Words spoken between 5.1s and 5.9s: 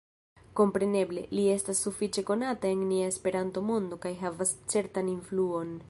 influon.